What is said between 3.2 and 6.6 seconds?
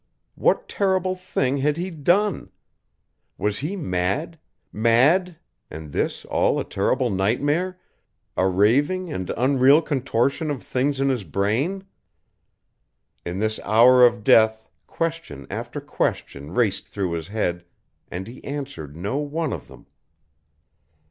Was he mad mad and this all